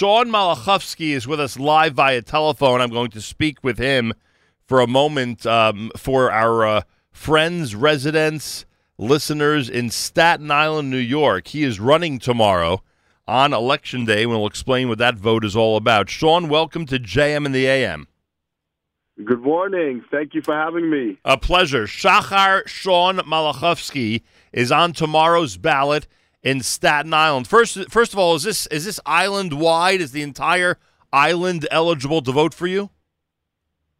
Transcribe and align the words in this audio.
Sean 0.00 0.30
Malachowski 0.30 1.10
is 1.10 1.28
with 1.28 1.38
us 1.38 1.58
live 1.58 1.92
via 1.92 2.22
telephone. 2.22 2.80
I'm 2.80 2.88
going 2.88 3.10
to 3.10 3.20
speak 3.20 3.62
with 3.62 3.76
him 3.76 4.14
for 4.64 4.80
a 4.80 4.86
moment 4.86 5.44
um, 5.44 5.90
for 5.94 6.32
our 6.32 6.64
uh, 6.64 6.82
friends, 7.12 7.74
residents, 7.74 8.64
listeners 8.96 9.68
in 9.68 9.90
Staten 9.90 10.50
Island, 10.50 10.88
New 10.90 10.96
York. 10.96 11.48
He 11.48 11.64
is 11.64 11.78
running 11.78 12.18
tomorrow 12.18 12.82
on 13.28 13.52
Election 13.52 14.06
Day, 14.06 14.24
we'll 14.24 14.46
explain 14.46 14.88
what 14.88 14.96
that 14.96 15.16
vote 15.16 15.44
is 15.44 15.54
all 15.54 15.76
about. 15.76 16.08
Sean, 16.08 16.48
welcome 16.48 16.86
to 16.86 16.98
JM 16.98 17.44
in 17.44 17.52
the 17.52 17.66
AM. 17.66 18.08
Good 19.22 19.42
morning. 19.42 20.02
Thank 20.10 20.32
you 20.32 20.40
for 20.40 20.54
having 20.54 20.88
me. 20.88 21.18
A 21.26 21.36
pleasure. 21.36 21.84
Shachar 21.84 22.66
Sean 22.66 23.18
Malachowski 23.18 24.22
is 24.50 24.72
on 24.72 24.94
tomorrow's 24.94 25.58
ballot 25.58 26.06
in 26.42 26.62
Staten 26.62 27.12
Island. 27.12 27.46
First, 27.46 27.90
first 27.90 28.12
of 28.12 28.18
all, 28.18 28.34
is 28.34 28.42
this 28.42 28.66
is 28.68 28.84
this 28.84 29.00
island 29.06 29.54
wide? 29.54 30.00
Is 30.00 30.12
the 30.12 30.22
entire 30.22 30.78
island 31.12 31.66
eligible 31.70 32.22
to 32.22 32.32
vote 32.32 32.54
for 32.54 32.66
you? 32.66 32.90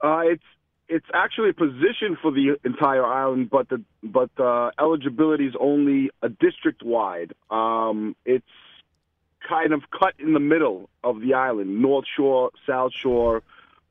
Uh, 0.03 0.23
it's 0.25 0.45
it's 0.89 1.07
actually 1.15 1.51
a 1.51 1.55
position 1.55 2.17
for 2.21 2.33
the 2.33 2.59
entire 2.65 3.05
island, 3.05 3.51
but 3.51 3.69
the 3.69 3.83
but 4.03 4.31
eligibility 4.79 5.47
is 5.47 5.55
only 5.61 6.11
a 6.23 6.29
district 6.29 6.83
wide. 6.83 7.33
Um, 7.51 8.17
it's 8.25 8.45
kind 9.49 9.73
of 9.73 9.83
cut 9.91 10.15
in 10.19 10.33
the 10.33 10.41
middle 10.41 10.89
of 11.03 11.21
the 11.21 11.35
island, 11.35 11.81
North 11.83 12.05
Shore, 12.17 12.51
South 12.67 12.93
Shore 12.93 13.43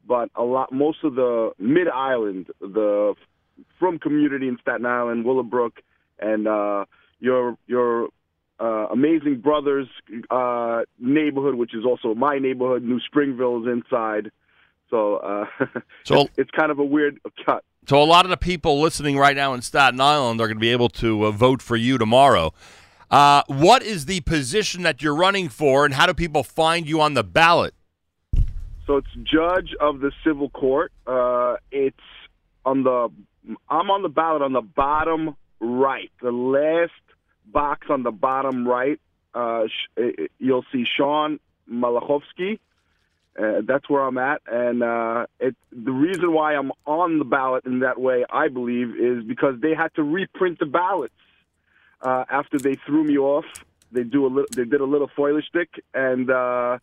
but 0.10 0.32
a 0.36 0.44
lot, 0.44 0.74
most 0.74 1.04
of 1.04 1.14
the 1.14 1.52
Mid 1.60 1.88
Island, 1.88 2.48
the 2.60 3.14
frum 3.78 4.00
community 4.00 4.48
in 4.48 4.58
Staten 4.60 4.86
Island, 4.86 5.24
Willowbrook, 5.24 5.82
and 6.18 6.48
uh, 6.48 6.86
your 7.20 7.58
your 7.68 8.10
amazing 9.00 9.40
brothers 9.40 9.88
uh, 10.30 10.82
neighborhood, 11.00 11.56
which 11.56 11.74
is 11.74 11.86
also 11.86 12.14
my 12.14 12.38
neighborhood, 12.38 12.84
New 12.84 13.00
Springville 13.00 13.62
is 13.64 13.72
inside. 13.72 14.32
So, 14.90 15.18
uh, 15.18 15.46
so 16.04 16.22
it's, 16.22 16.32
it's, 16.38 16.52
kind 16.52 16.72
of 16.72 16.80
a 16.80 16.84
weird 16.84 17.20
cut. 17.46 17.64
So 17.88 18.02
a 18.02 18.06
lot 18.06 18.26
of 18.26 18.30
the 18.30 18.38
people 18.38 18.82
listening 18.82 19.18
right 19.18 19.36
now 19.36 19.54
in 19.54 19.62
Staten 19.62 20.02
Island 20.02 20.42
are 20.42 20.48
going 20.48 20.58
to 20.58 20.62
be 20.62 20.72
able 20.72 20.90
to 20.90 21.26
uh, 21.26 21.32
vote 21.32 21.62
for 21.62 21.76
you 21.76 21.98
tomorrow. 21.98 22.54
Uh, 23.10 23.44
what 23.48 23.82
is 23.82 24.06
the 24.06 24.22
position 24.22 24.84
that 24.84 25.02
you're 25.02 25.16
running 25.16 25.50
for, 25.50 25.86
and 25.86 25.94
how 25.94 26.06
do 26.06 26.14
people 26.14 26.44
find 26.44 26.88
you 26.88 27.02
on 27.02 27.14
the 27.14 27.24
ballot? 27.24 27.74
So 28.86 28.98
it's 28.98 29.08
judge 29.24 29.74
of 29.80 30.00
the 30.00 30.12
civil 30.24 30.50
court. 30.50 30.92
Uh, 31.08 31.56
it's 31.72 31.98
on 32.66 32.84
the. 32.84 33.10
I'm 33.70 33.90
on 33.90 34.04
the 34.04 34.10
ballot 34.10 34.42
on 34.42 34.54
the 34.54 34.62
bottom 34.62 35.36
right, 35.60 36.12
the 36.22 36.32
last 36.32 36.92
box 37.52 37.88
on 37.90 38.04
the 38.04 38.12
bottom 38.12 38.68
right. 38.68 39.00
Uh, 39.34 39.64
you'll 40.40 40.66
see 40.72 40.86
Sean 40.98 41.40
Malachowski. 41.72 42.60
Uh, 43.40 43.62
that's 43.66 43.90
where 43.90 44.02
I'm 44.02 44.18
at, 44.18 44.42
and 44.52 44.84
uh, 44.84 45.26
it, 45.40 45.56
the 45.72 45.92
reason 45.92 46.34
why 46.34 46.56
I'm 46.56 46.72
on 46.86 47.20
the 47.20 47.24
ballot 47.24 47.64
in 47.66 47.80
that 47.80 48.02
way, 48.02 48.26
I 48.30 48.50
believe, 48.50 48.96
is 49.00 49.24
because 49.24 49.62
they 49.62 49.74
had 49.74 49.94
to 49.96 50.04
reprint 50.04 50.60
the 50.60 50.66
ballots 50.66 51.14
uh, 52.02 52.26
after 52.30 52.58
they 52.58 52.76
threw 52.86 53.04
me 53.04 53.18
off. 53.18 53.46
They 53.92 54.04
do 54.04 54.26
a 54.26 54.28
little, 54.28 54.48
they 54.52 54.66
did 54.66 54.82
a 54.82 54.86
little 54.86 55.10
foilishtik, 55.18 55.68
and 55.94 56.30
uh, 56.30 56.80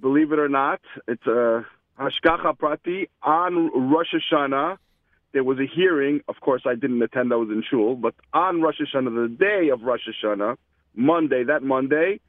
believe 0.00 0.32
it 0.32 0.38
or 0.40 0.48
not, 0.48 0.80
it's 1.06 1.26
a 1.26 1.64
hashgacha 1.98 2.58
prati 2.58 3.08
on 3.22 3.90
Rosh 3.90 4.14
Hashanah. 4.14 4.78
There 5.32 5.44
was 5.44 5.58
a 5.58 5.66
hearing. 5.66 6.20
Of 6.28 6.36
course, 6.40 6.62
I 6.66 6.74
didn't 6.74 7.02
attend. 7.02 7.32
I 7.32 7.36
was 7.36 7.50
in 7.50 7.62
shul. 7.68 7.94
But 7.96 8.14
on 8.32 8.62
Rosh 8.62 8.80
Hashanah, 8.80 9.28
the 9.28 9.34
day 9.34 9.68
of 9.68 9.82
Rosh 9.82 10.00
Hashanah, 10.08 10.56
Monday, 10.94 11.44
that 11.44 11.62
Monday, 11.62 12.20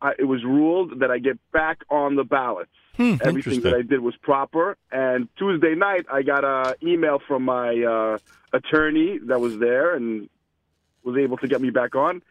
I, 0.00 0.12
it 0.18 0.24
was 0.24 0.42
ruled 0.44 1.00
that 1.00 1.10
I 1.10 1.18
get 1.18 1.38
back 1.52 1.84
on 1.88 2.16
the 2.16 2.24
ballots. 2.24 2.70
Hmm, 2.96 3.14
Everything 3.24 3.60
that 3.62 3.74
I 3.74 3.82
did 3.82 4.00
was 4.00 4.14
proper. 4.16 4.76
And 4.90 5.28
Tuesday 5.38 5.74
night, 5.74 6.04
I 6.12 6.22
got 6.22 6.44
an 6.44 6.74
email 6.82 7.20
from 7.26 7.44
my 7.44 7.78
uh, 7.82 8.18
attorney 8.52 9.18
that 9.26 9.40
was 9.40 9.58
there 9.58 9.94
and 9.94 10.28
was 11.04 11.16
able 11.16 11.36
to 11.38 11.48
get 11.48 11.60
me 11.62 11.70
back 11.70 11.94
on. 11.94 12.22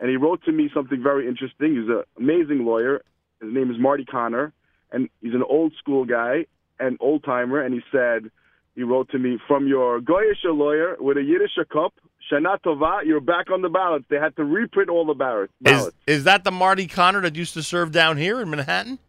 And 0.00 0.10
he 0.10 0.16
wrote 0.16 0.42
to 0.44 0.52
me 0.52 0.70
something 0.74 1.02
very 1.02 1.28
interesting. 1.28 1.76
He's 1.76 1.88
an 1.88 2.02
amazing 2.16 2.64
lawyer, 2.64 3.02
his 3.40 3.52
name 3.52 3.70
is 3.70 3.78
Marty 3.78 4.04
Connor, 4.04 4.52
and 4.90 5.08
he's 5.20 5.34
an 5.34 5.42
old 5.42 5.72
school 5.78 6.04
guy, 6.04 6.46
an 6.80 6.96
old 7.00 7.22
timer, 7.24 7.60
and 7.60 7.72
he 7.74 7.80
said, 7.92 8.30
he 8.78 8.84
wrote 8.84 9.10
to 9.10 9.18
me, 9.18 9.38
from 9.48 9.66
your 9.66 10.00
Goyish 10.00 10.44
lawyer 10.44 10.94
with 11.00 11.16
a 11.16 11.22
Yiddish 11.22 11.58
kop, 11.68 11.90
Shana 12.30 12.60
Tova, 12.60 13.04
you're 13.04 13.20
back 13.20 13.50
on 13.50 13.60
the 13.60 13.68
ballots. 13.68 14.04
They 14.08 14.18
had 14.18 14.36
to 14.36 14.44
reprint 14.44 14.88
all 14.88 15.04
the 15.04 15.14
ballots. 15.14 15.52
Is, 15.64 15.90
is 16.06 16.24
that 16.24 16.44
the 16.44 16.52
Marty 16.52 16.86
Connor 16.86 17.20
that 17.22 17.34
used 17.34 17.54
to 17.54 17.62
serve 17.64 17.90
down 17.90 18.18
here 18.18 18.40
in 18.40 18.48
Manhattan? 18.50 19.00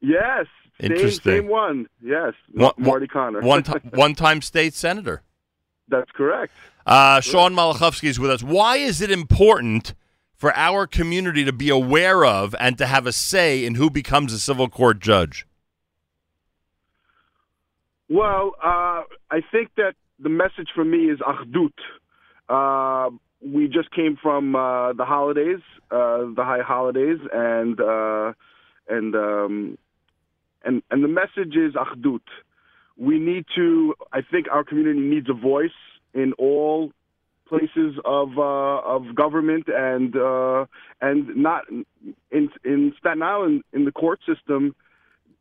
Yes. 0.00 0.46
Interesting. 0.78 1.32
Same, 1.32 1.42
same 1.42 1.48
one. 1.48 1.86
Yes. 2.00 2.34
One, 2.52 2.72
Marty 2.78 3.08
Connor. 3.08 3.40
one, 3.40 3.64
t- 3.64 3.72
one 3.94 4.14
time 4.14 4.42
state 4.42 4.74
senator. 4.74 5.22
That's 5.88 6.10
correct. 6.12 6.52
Uh, 6.86 7.20
Sean 7.20 7.52
Malachowski 7.52 8.08
is 8.08 8.20
with 8.20 8.30
us. 8.30 8.44
Why 8.44 8.76
is 8.76 9.00
it 9.00 9.10
important 9.10 9.94
for 10.36 10.54
our 10.54 10.86
community 10.86 11.44
to 11.44 11.52
be 11.52 11.68
aware 11.68 12.24
of 12.24 12.54
and 12.60 12.78
to 12.78 12.86
have 12.86 13.08
a 13.08 13.12
say 13.12 13.64
in 13.64 13.74
who 13.74 13.90
becomes 13.90 14.32
a 14.32 14.38
civil 14.38 14.68
court 14.68 15.00
judge? 15.00 15.48
Well, 18.10 18.56
uh, 18.60 19.02
I 19.30 19.40
think 19.52 19.70
that 19.76 19.94
the 20.18 20.28
message 20.28 20.70
for 20.74 20.84
me 20.84 21.10
is 21.10 21.20
achdut. 21.20 21.72
Uh, 22.48 23.10
we 23.40 23.68
just 23.68 23.92
came 23.92 24.18
from 24.20 24.56
uh, 24.56 24.92
the 24.94 25.04
holidays, 25.04 25.60
uh, 25.92 26.26
the 26.34 26.42
high 26.42 26.62
holidays, 26.66 27.18
and 27.32 27.80
uh, 27.80 28.32
and 28.88 29.14
um, 29.14 29.78
and 30.64 30.82
and 30.90 31.04
the 31.04 31.08
message 31.08 31.54
is 31.54 31.74
achdut. 31.74 32.20
We 32.96 33.20
need 33.20 33.46
to. 33.54 33.94
I 34.12 34.22
think 34.28 34.46
our 34.50 34.64
community 34.64 34.98
needs 34.98 35.28
a 35.30 35.34
voice 35.34 35.70
in 36.12 36.32
all 36.32 36.90
places 37.48 37.94
of 38.04 38.30
uh, 38.36 38.80
of 38.80 39.14
government 39.14 39.68
and 39.68 40.16
uh, 40.16 40.66
and 41.00 41.36
not 41.36 41.62
in 42.32 42.50
in 42.64 42.92
Staten 42.98 43.22
Island 43.22 43.62
in 43.72 43.84
the 43.84 43.92
court 43.92 44.18
system. 44.26 44.74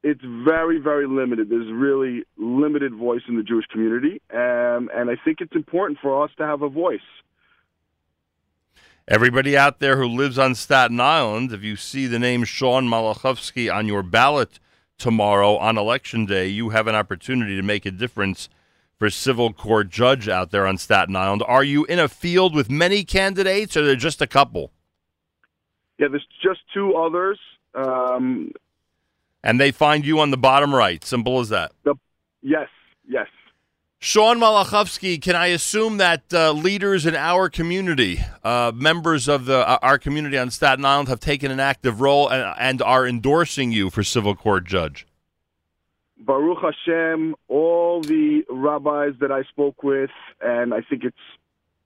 It's 0.01 0.21
very 0.23 0.79
very 0.79 1.07
limited. 1.07 1.49
There's 1.49 1.71
really 1.71 2.23
limited 2.37 2.93
voice 2.93 3.21
in 3.27 3.35
the 3.35 3.43
Jewish 3.43 3.65
community, 3.67 4.21
um, 4.33 4.89
and 4.93 5.09
I 5.09 5.15
think 5.23 5.41
it's 5.41 5.55
important 5.55 5.99
for 6.01 6.23
us 6.23 6.31
to 6.37 6.45
have 6.45 6.61
a 6.61 6.69
voice. 6.69 6.99
Everybody 9.07 9.57
out 9.57 9.79
there 9.79 9.97
who 9.97 10.07
lives 10.07 10.37
on 10.37 10.53
Staten 10.53 10.99
Island, 10.99 11.51
if 11.51 11.63
you 11.63 11.75
see 11.75 12.05
the 12.05 12.19
name 12.19 12.43
Sean 12.43 12.87
Malachowski 12.87 13.73
on 13.73 13.87
your 13.87 14.03
ballot 14.03 14.59
tomorrow 14.99 15.57
on 15.57 15.79
election 15.79 16.27
day, 16.27 16.47
you 16.47 16.69
have 16.69 16.85
an 16.87 16.93
opportunity 16.93 17.55
to 17.55 17.63
make 17.63 17.87
a 17.87 17.91
difference 17.91 18.49
for 18.99 19.09
civil 19.09 19.51
court 19.51 19.89
judge 19.89 20.29
out 20.29 20.51
there 20.51 20.67
on 20.67 20.77
Staten 20.77 21.15
Island. 21.15 21.41
Are 21.47 21.63
you 21.63 21.85
in 21.85 21.97
a 21.97 22.07
field 22.07 22.53
with 22.53 22.69
many 22.69 23.03
candidates, 23.03 23.75
or 23.75 23.81
are 23.81 23.85
there 23.85 23.95
just 23.95 24.21
a 24.21 24.27
couple? 24.27 24.71
Yeah, 25.97 26.09
there's 26.09 26.27
just 26.43 26.59
two 26.73 26.95
others. 26.95 27.39
Um, 27.73 28.51
and 29.43 29.59
they 29.59 29.71
find 29.71 30.05
you 30.05 30.19
on 30.19 30.31
the 30.31 30.37
bottom 30.37 30.73
right. 30.73 31.03
Simple 31.03 31.39
as 31.39 31.49
that. 31.49 31.71
The, 31.83 31.95
yes, 32.41 32.67
yes. 33.07 33.27
Sean 34.01 34.39
Malachowski, 34.39 35.21
can 35.21 35.35
I 35.35 35.47
assume 35.47 35.97
that 35.97 36.23
uh, 36.33 36.53
leaders 36.53 37.05
in 37.05 37.15
our 37.15 37.49
community, 37.49 38.21
uh, 38.45 38.71
members 38.73 39.27
of 39.27 39.43
the 39.43 39.67
uh, 39.67 39.77
our 39.81 39.97
community 39.97 40.37
on 40.37 40.51
Staten 40.51 40.85
Island, 40.85 41.09
have 41.09 41.19
taken 41.19 41.51
an 41.51 41.59
active 41.59 41.99
role 41.99 42.29
and, 42.29 42.55
and 42.57 42.81
are 42.81 43.05
endorsing 43.05 43.73
you 43.73 43.89
for 43.89 44.01
civil 44.01 44.35
court 44.35 44.63
judge? 44.63 45.05
Baruch 46.17 46.59
Hashem, 46.61 47.35
all 47.49 48.01
the 48.01 48.43
rabbis 48.49 49.15
that 49.19 49.33
I 49.33 49.43
spoke 49.43 49.83
with, 49.83 50.11
and 50.41 50.73
I 50.73 50.79
think 50.81 51.03
it's 51.03 51.17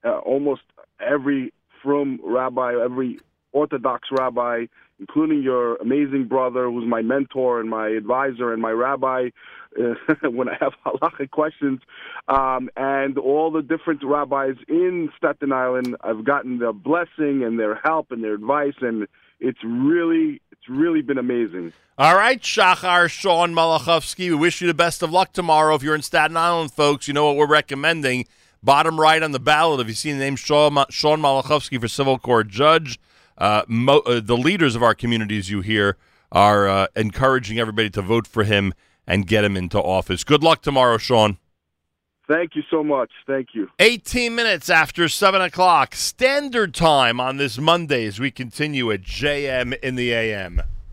uh, 0.04 0.18
almost 0.20 0.62
every 1.00 1.52
frum 1.82 2.20
rabbi, 2.24 2.76
every 2.80 3.20
Orthodox 3.54 4.10
rabbi, 4.12 4.66
including 5.00 5.42
your 5.42 5.76
amazing 5.78 6.28
brother, 6.28 6.66
who's 6.66 6.88
my 6.88 7.02
mentor 7.02 7.60
and 7.60 7.70
my 7.70 7.90
advisor 7.90 8.54
and 8.54 8.62
my 8.62 8.72
rabbi 8.72 9.30
uh, 9.80 9.94
when 10.30 10.50
I 10.50 10.58
have 10.60 10.74
halachic 10.86 11.32
questions, 11.32 11.82
um, 12.28 12.70
and 12.76 13.18
all 13.18 13.52
the 13.52 13.62
different 13.62 14.04
rabbis 14.04 14.56
in 14.68 15.10
Staten 15.18 15.52
Island. 15.52 15.96
I've 16.02 16.24
gotten 16.24 16.60
their 16.60 16.74
blessing 16.74 17.44
and 17.44 17.60
their 17.60 17.76
help 17.84 18.12
and 18.12 18.24
their 18.24 18.34
advice, 18.34 18.76
and 18.82 19.08
it's 19.40 19.64
really 19.64 20.42
it's 20.52 20.70
really 20.70 21.02
been 21.02 21.18
amazing. 21.18 21.74
All 21.98 22.16
right, 22.16 22.42
Shachar 22.42 23.10
Sean 23.10 23.54
Malachowski, 23.54 24.30
we 24.30 24.36
wish 24.36 24.62
you 24.62 24.68
the 24.68 24.74
best 24.74 25.04
of 25.04 25.12
luck 25.12 25.34
tomorrow. 25.34 25.76
If 25.76 25.84
you're 25.84 25.96
in 25.96 26.02
Staten 26.02 26.38
Island, 26.38 26.72
folks, 26.72 27.08
you 27.08 27.14
know 27.14 27.26
what 27.26 27.36
we're 27.36 27.48
recommending. 27.48 28.26
Bottom 28.64 29.00
right 29.00 29.22
on 29.22 29.34
the 29.34 29.40
ballot, 29.40 29.82
if 29.82 29.88
you 29.88 29.94
see 29.94 30.14
the 30.14 30.18
name 30.18 30.38
Sean, 30.38 30.86
Sean 30.90 31.20
Malachowski 31.20 31.80
for 31.80 31.90
civil 31.90 32.18
court 32.18 32.48
judge, 32.48 32.98
uh, 33.38 33.64
mo- 33.68 34.04
uh, 34.06 34.20
the 34.20 34.38
leaders 34.38 34.76
of 34.76 34.84
our 34.84 34.96
communities 34.96 35.50
you 35.50 35.62
hear 35.62 35.98
are 36.32 36.68
uh, 36.68 36.88
encouraging 36.96 37.60
everybody 37.60 37.90
to 37.92 38.02
vote 38.02 38.28
for 38.28 38.44
him 38.44 38.74
and 39.06 39.28
get 39.28 39.44
him 39.44 39.56
into 39.56 39.78
office. 39.80 40.24
Good 40.24 40.44
luck 40.44 40.62
tomorrow, 40.62 40.98
Sean. 40.98 41.38
Thank 42.28 42.56
you 42.56 42.64
so 42.72 42.84
much. 42.84 43.12
Thank 43.28 43.50
you. 43.54 43.70
18 43.80 44.34
minutes 44.34 44.70
after 44.70 45.10
7 45.10 45.42
o'clock, 45.42 45.94
standard 45.94 46.74
time 46.74 47.20
on 47.20 47.38
this 47.38 47.58
Monday 47.58 48.06
as 48.06 48.20
we 48.20 48.32
continue 48.32 48.92
at 48.92 49.02
JM 49.02 49.78
in 49.80 49.96
the 49.96 50.14
AM. 50.14 50.62